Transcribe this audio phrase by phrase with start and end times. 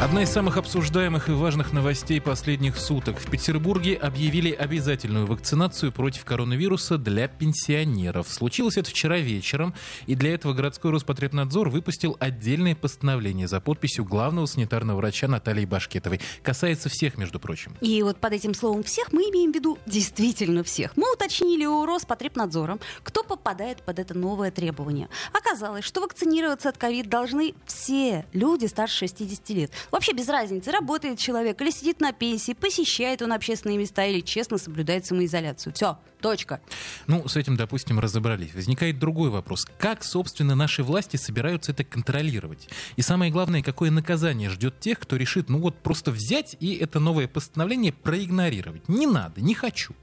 [0.00, 3.16] Одна из самых обсуждаемых и важных новостей последних суток.
[3.18, 8.28] В Петербурге объявили обязательную вакцинацию против коронавируса для пенсионеров.
[8.28, 9.72] Случилось это вчера вечером,
[10.06, 16.20] и для этого городской Роспотребнадзор выпустил отдельное постановление за подписью главного санитарного врача Натальи Башкетовой.
[16.42, 17.76] Касается всех, между прочим.
[17.80, 20.96] И вот под этим словом «всех» мы имеем в виду действительно всех.
[20.96, 25.08] Мы уточнили у Роспотребнадзора, кто попадает под это новое требование.
[25.32, 29.70] Оказалось, что вакцинироваться от ковид должны все люди старше 60 лет.
[29.90, 34.58] Вообще без разницы, работает человек или сидит на пенсии, посещает он общественные места или честно
[34.58, 35.72] соблюдает самоизоляцию.
[35.74, 36.60] Все, точка.
[37.06, 38.54] Ну, с этим, допустим, разобрались.
[38.54, 39.66] Возникает другой вопрос.
[39.78, 42.68] Как, собственно, наши власти собираются это контролировать?
[42.96, 47.00] И самое главное, какое наказание ждет тех, кто решит, ну вот, просто взять и это
[47.00, 48.88] новое постановление проигнорировать?
[48.88, 49.94] Не надо, не хочу.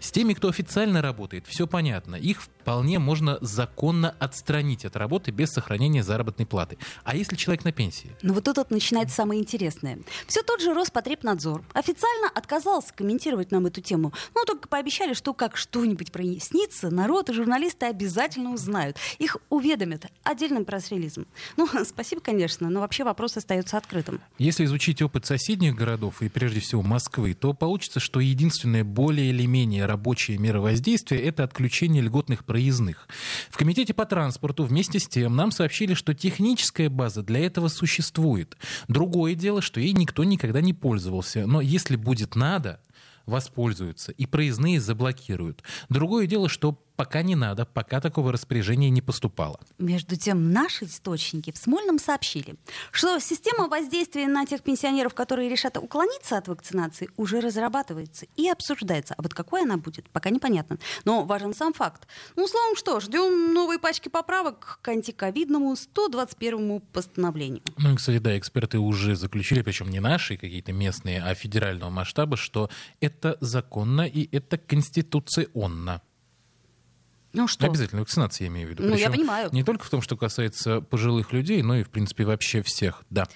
[0.00, 2.16] С теми, кто официально работает, все понятно.
[2.16, 6.78] Их вполне можно законно отстранить от работы без сохранения заработной платы.
[7.04, 8.10] А если человек на пенсии?
[8.22, 9.98] Ну вот тут вот начинается самое интересное.
[10.26, 14.12] Все тот же Роспотребнадзор официально отказался комментировать нам эту тему.
[14.34, 18.96] Ну, только пообещали, что как что-нибудь прояснится, народ и журналисты обязательно узнают.
[19.18, 21.26] Их уведомят отдельным пресс-релизом.
[21.56, 24.20] Ну, спасибо, конечно, но вообще вопрос остается открытым.
[24.38, 29.46] Если изучить опыт соседних городов и прежде всего Москвы, то получится, что единственное более или
[29.50, 33.08] менее рабочие меры воздействия— это отключение льготных проездных.
[33.50, 38.56] В Комитете по транспорту вместе с тем нам сообщили, что техническая база для этого существует.
[38.88, 41.46] Другое дело, что ей никто никогда не пользовался.
[41.46, 42.80] Но если будет надо,
[43.26, 45.62] воспользуются и проездные заблокируют.
[45.88, 49.58] Другое дело, что пока не надо, пока такого распоряжения не поступало.
[49.78, 52.56] Между тем, наши источники в Смольном сообщили,
[52.92, 59.14] что система воздействия на тех пенсионеров, которые решат уклониться от вакцинации, уже разрабатывается и обсуждается.
[59.16, 60.76] А вот какой она будет, пока непонятно.
[61.06, 62.06] Но важен сам факт.
[62.36, 67.62] Ну, словом, что, ждем новые пачки поправок к антиковидному 121 постановлению.
[67.78, 72.36] Ну и, кстати, да, эксперты уже заключили, причем не наши какие-то местные, а федерального масштаба,
[72.36, 72.68] что
[73.00, 76.02] это законно и это конституционно.
[77.32, 77.66] Ну что?
[77.66, 78.84] Обязательно вакцинация, я имею в виду.
[78.84, 79.48] Ну, я понимаю.
[79.52, 83.26] Не только в том, что касается пожилых людей, но и, в принципе, вообще всех, да.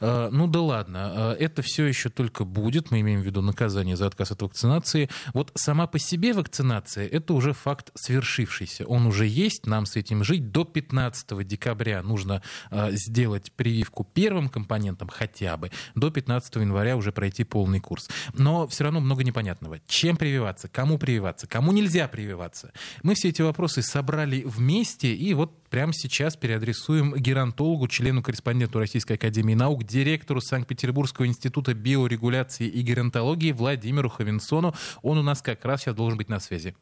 [0.00, 3.96] Э, ну да ладно, э, это все еще только будет, мы имеем в виду наказание
[3.96, 5.08] за отказ от вакцинации.
[5.32, 8.84] Вот сама по себе вакцинация— это уже факт свершившийся.
[8.86, 10.50] Он уже есть, нам с этим жить.
[10.50, 15.70] До 15 декабря нужно э, сделать прививку первым компонентом хотя бы.
[15.94, 18.08] До 15 января уже пройти полный курс.
[18.34, 19.78] Но все равно много непонятного.
[19.86, 22.72] Чем прививаться, кому прививаться, кому нельзя прививаться.
[23.02, 29.54] Мы все эти вопросы собрали вместе и вот прямо сейчас переадресуем геронтологу, члену-корреспонденту Российской Академии
[29.54, 34.74] Наук, директору Санкт-Петербургского института биорегуляции и геронтологии Владимиру Ховенсону.
[35.02, 36.74] Он у нас как раз сейчас должен быть на связи.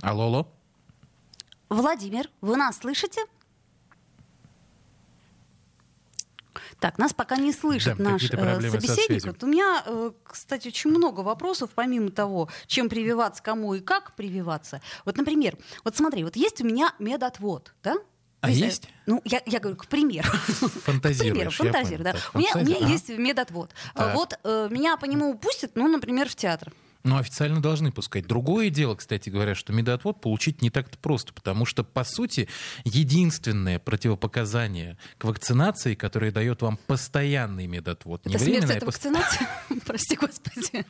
[0.00, 0.52] Алло, алло.
[1.68, 3.22] Владимир, вы нас слышите?
[6.80, 9.24] Так, нас пока не слышит Да, наш э, собеседник.
[9.26, 14.14] Вот у меня, э, кстати, очень много вопросов, помимо того, чем прививаться, кому и как
[14.14, 14.80] прививаться.
[15.04, 17.96] Вот, например, вот смотри, вот есть у меня медотвод, да?
[18.40, 18.88] А знаю, есть?
[19.06, 20.28] Ну, я, я говорю, к примеру.
[20.84, 22.12] Фантазируешь, К примеру, фантазирую, да.
[22.12, 22.86] Так, у, меня, у меня ага.
[22.88, 23.70] есть медотвод.
[23.94, 24.14] Так.
[24.14, 26.70] Вот э, меня по нему пустят, ну, например, в театр.
[27.04, 28.26] Ну, официально должны пускать.
[28.26, 32.48] Другое дело, кстати говоря, что медотвод получить не так-то просто, потому что, по сути,
[32.84, 39.46] единственное противопоказание к вакцинации, которое дает вам постоянный медотвод, не Это смерть временное, а вакцинации?
[39.84, 40.86] Прости, господи.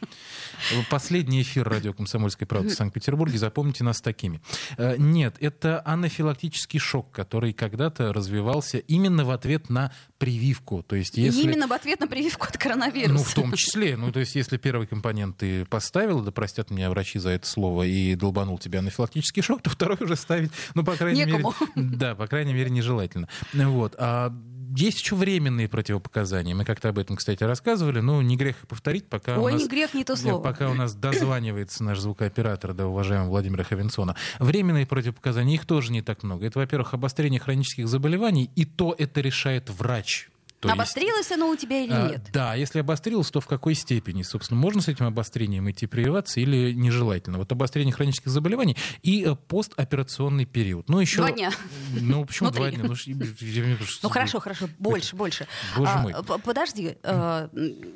[0.89, 3.37] Последний эфир радио «Комсомольской правды» в Санкт-Петербурге.
[3.37, 4.41] Запомните нас такими.
[4.79, 9.93] Э, Нет, это анафилактический шок, который когда-то развивался именно в ответ на
[10.25, 10.83] прививку.
[10.83, 11.43] То есть, если...
[11.43, 13.13] Именно в ответ на прививку от коронавируса.
[13.13, 13.95] Ну, в том числе.
[13.95, 17.83] Ну, то есть, если первый компонент ты поставил, да простят меня врачи за это слово,
[17.83, 21.55] и долбанул тебя анафилактический шок, то второй уже ставить, ну, по крайней Некому.
[21.77, 21.89] мере...
[21.97, 23.29] Да, по крайней мере, нежелательно.
[23.53, 23.95] Вот.
[23.99, 24.33] А
[24.83, 26.55] есть еще временные противопоказания.
[26.55, 29.63] Мы как-то об этом, кстати, рассказывали, но не грех повторить, пока Ой, у нас...
[29.63, 30.43] не грех, не то слово.
[30.43, 34.17] Пока у нас дозванивается наш звукооператор, да, уважаемый Владимира Ховенсона.
[34.39, 36.47] Временные противопоказания, их тоже не так много.
[36.47, 40.29] Это, во-первых, обострение хронических заболеваний, и то это решает врач.
[40.65, 42.31] То есть- Обострилось оно у тебя или А, нет?
[42.33, 44.23] Да, если обострилось, то в какой степени?
[44.23, 47.39] Собственно, можно с этим обострением идти прививаться или нежелательно?
[47.39, 50.89] Вот обострение хронических заболеваний и э, постоперационный период.
[50.89, 51.19] Ну, еще...
[51.19, 51.51] Два дня.
[52.01, 52.85] Ну, почему Ну, два дня?
[52.85, 52.95] Ну,
[54.03, 55.47] Ну хорошо, хорошо, больше, больше.
[55.77, 56.15] Боже А, мой.
[56.43, 57.49] Подожди, э,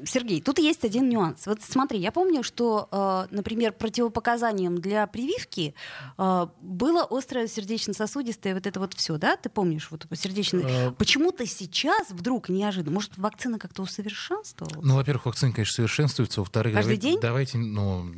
[0.05, 1.47] Сергей, тут есть один нюанс.
[1.47, 5.75] Вот смотри, я помню, что, э, например, противопоказанием для прививки
[6.17, 9.37] было острое сердечно-сосудистое вот это вот все, да?
[9.37, 10.94] Ты помнишь вот сердечно?
[10.99, 14.85] Почему-то сейчас вдруг неожиданно, может, вакцина как-то усовершенствовалась?
[14.85, 16.41] Ну, во-первых, вакцина, конечно, совершенствуется.
[16.41, 17.21] Во-вторых, Каждый давайте, день?
[17.21, 18.13] давайте, ну,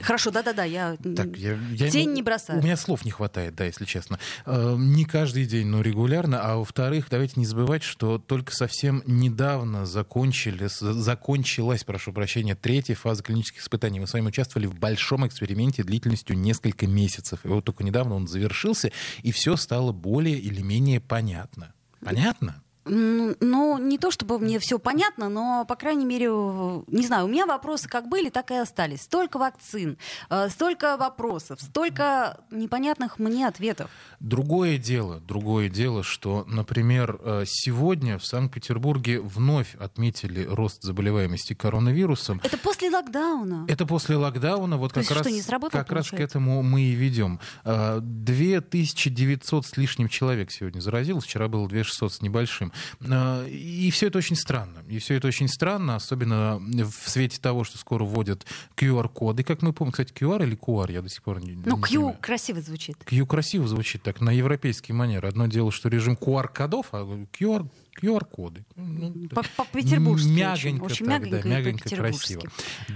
[0.00, 2.60] Хорошо, да-да-да, я Так, я, я- тень ну, не бросаю.
[2.60, 4.18] У меня слов не хватает, да, если честно.
[4.46, 6.40] Э, Не каждый день, но регулярно.
[6.42, 13.22] А во-вторых, давайте не забывать, что только совсем недавно закончили, закончилась, прошу прощения, третья фаза
[13.22, 14.00] клинических испытаний.
[14.00, 17.40] Мы с вами участвовали в большом эксперименте длительностью несколько месяцев.
[17.44, 18.90] И вот только недавно он завершился,
[19.22, 21.72] и все стало более или менее понятно.
[22.04, 22.62] Понятно?
[22.86, 27.28] Ну, не то чтобы мне все понятно, но, по крайней мере, э, не знаю, у
[27.28, 29.02] меня вопросы как были, так и остались.
[29.02, 29.96] Столько вакцин,
[30.28, 33.90] э, столько вопросов, столько непонятных мне ответов.
[34.20, 42.40] Другое дело, другое дело, что, например, э, сегодня в Санкт-Петербурге вновь отметили рост заболеваемости коронавирусом.
[42.44, 43.64] Это после локдауна.
[43.68, 46.62] Это после локдауна, вот То как есть раз, что, не сработало, как раз к этому
[46.62, 47.40] мы и ведем.
[47.64, 52.73] А, 2900 с лишним человек сегодня заразилось, вчера было 2600 с небольшим.
[53.08, 54.82] А, И все это очень странно.
[54.88, 59.42] И все это очень странно, особенно в свете того, что скоро вводят QR-коды.
[59.44, 61.88] Как мы помним, кстати, QR или QR, я до сих пор не, Ну, не Q
[61.88, 62.16] понимаю.
[62.20, 62.96] красиво звучит.
[63.04, 65.26] Q красиво звучит так, на европейский манер.
[65.26, 67.02] Одно дело, что режим QR-кодов, а
[67.38, 67.66] QR,
[68.02, 68.64] QR-коды.
[68.76, 70.34] Ну, По- По-петербургски очень.
[70.76, 72.42] Мягонько, Очень так, мягонько да, мягонько, красиво.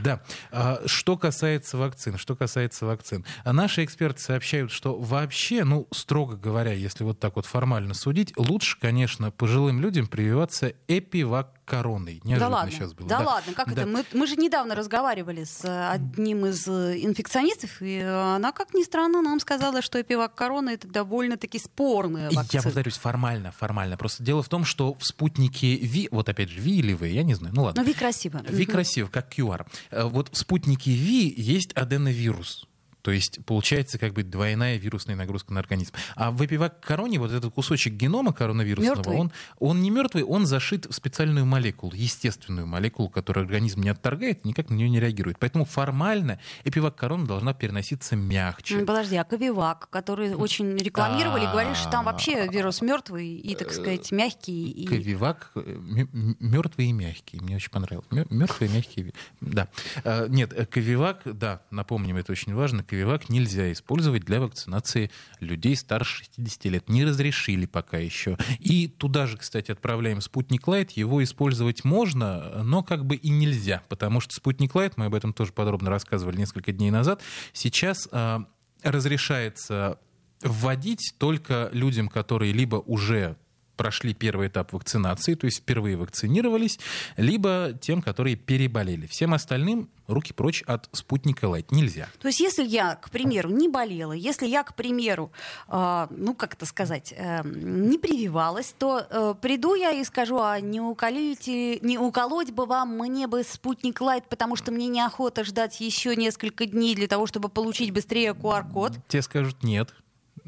[0.05, 0.23] Да.
[0.51, 3.25] А, Что касается вакцин, что касается вакцин.
[3.45, 8.33] А Наши эксперты сообщают, что вообще, ну, строго говоря, если вот так вот формально судить,
[8.37, 12.21] лучше, конечно, пожилым людям прививаться эпивак-короной.
[12.23, 13.09] Да Неожиданно ладно, сейчас было.
[13.09, 13.83] да, ладно, как Да.
[13.83, 13.91] это?
[13.91, 18.75] Мы, мы же недавно разговаривали с э, одним из э, инфекционистов, и э, она, как
[18.75, 22.63] ни странно, нам сказала, что эпивак корона это довольно-таки спорная И Я вакцина.
[22.63, 23.97] повторюсь, формально, формально.
[23.97, 27.23] Просто дело в том, что в спутнике Ви, вот опять же, Ви или Вы, я
[27.23, 27.83] не знаю, ну ладно.
[27.83, 28.41] Ну, Ви красиво.
[28.51, 29.65] Ви красиво, как QR.
[29.91, 32.67] Э, Вот в спутнике Ви есть аденовирус.
[33.09, 35.95] То есть получается как бы двойная вирусная нагрузка на организм.
[36.15, 40.93] А в эпивак-короне вот этот кусочек генома коронавирусного, он, он не мертвый, он зашит в
[40.93, 45.39] специальную молекулу, естественную молекулу, которую организм не отторгает, никак на нее не реагирует.
[45.39, 48.81] Поэтому формально эпивак-корона должна переноситься мягче.
[48.81, 51.51] Подожди, а Ковивак, который очень рекламировали, А.
[51.53, 54.71] говорили, что там вообще вирус мертвый и, так сказать, мягкий.
[54.71, 54.87] И...
[54.87, 57.41] Ковивак мертвый и мягкий.
[57.41, 58.07] Мне очень понравилось.
[58.11, 59.15] Мертвый и мягкий.
[59.41, 59.69] Да.
[60.05, 62.83] А, Нет, э, Ковивак, да, напомним, это очень важно.
[62.99, 66.89] Ковивак нельзя использовать для вакцинации людей старше 60 лет.
[66.89, 68.37] Не разрешили пока еще.
[68.59, 70.91] И туда же, кстати, отправляем спутник Лайт.
[70.91, 73.85] Его использовать можно, но как бы и нельзя.
[73.89, 77.23] Потому что спутник Лайт, мы об этом тоже подробно рассказывали несколько дней назад,
[77.53, 78.47] сейчас а,
[78.83, 80.01] разрешается
[80.43, 83.37] вводить только людям, которые либо уже
[83.79, 86.79] прошли первый этап вакцинации, то есть впервые вакцинировались,
[87.17, 89.07] либо тем, которые переболели.
[89.07, 91.71] Всем остальным руки прочь от спутника Лайт.
[91.71, 92.09] Нельзя.
[92.21, 95.31] То есть, если я, к примеру, не болела, если я, к примеру,
[95.69, 100.61] э, ну, как это сказать, э, не прививалась, то э, приду я и скажу, а
[100.61, 105.81] не, уколите, не уколоть бы вам мне бы спутник Лайт, потому что мне неохота ждать
[105.81, 108.93] еще несколько дней для того, чтобы получить быстрее QR-код.
[109.09, 109.95] Те скажут нет.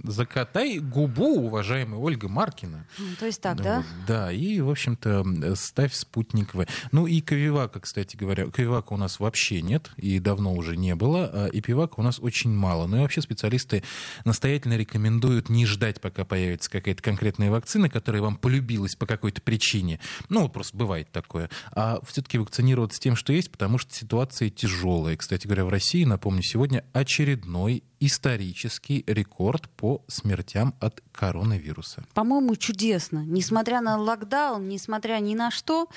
[0.02, 2.86] Закатай губу, уважаемая Ольга Маркина.
[2.98, 3.76] М, То есть так, Ну да?
[3.78, 6.66] вот, Да, и, в общем-то, ставь спутник В.
[6.92, 11.30] Ну и Ковивака, кстати говоря, Ковивака у нас вообще нет, и давно уже не было,
[11.32, 12.86] а Эпивака у нас очень мало.
[12.86, 13.82] Ну и вообще специалисты
[14.24, 20.00] настоятельно рекомендуют не ждать, пока появится какая-то конкретная вакцина, которая вам полюбилась по какой-то причине.
[20.28, 21.50] Ну, вот просто бывает такое.
[21.72, 25.16] А все-таки вакцинироваться тем, что есть, потому что ситуация тяжелая.
[25.16, 32.02] Кстати говоря, в России, напомню, сегодня очередной исторический рекорд по смертям от коронавируса.
[32.14, 33.24] По-моему, чудесно.
[33.24, 35.88] Несмотря на локдаун, несмотря ни на что.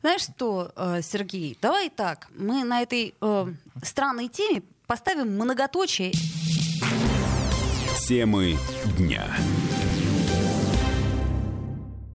[0.00, 2.28] Знаешь что, э, Сергей, давай так.
[2.36, 3.46] Мы на этой э,
[3.82, 6.12] странной теме поставим многоточие
[8.08, 8.56] Темы
[8.98, 9.24] дня.